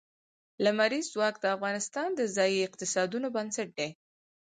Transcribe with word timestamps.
لمریز 0.63 1.05
ځواک 1.13 1.35
د 1.41 1.45
افغانستان 1.55 2.09
د 2.15 2.21
ځایي 2.35 2.59
اقتصادونو 2.67 3.27
بنسټ 3.35 3.69
دی. 3.79 3.89